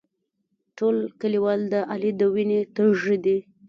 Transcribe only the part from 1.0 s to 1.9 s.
کلیوال د